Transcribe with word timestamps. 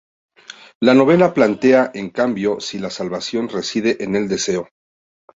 La 0.81 0.95
novela 0.95 1.31
plantea, 1.35 1.91
en 1.93 2.09
cambio, 2.09 2.59
si 2.59 2.79
la 2.79 2.89
salvación 2.89 3.49
reside 3.49 4.03
en 4.03 4.15
el 4.15 4.27
deseo. 4.27 4.67